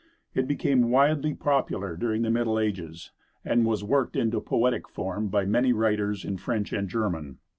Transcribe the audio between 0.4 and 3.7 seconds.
became widely popular during the middle ages, and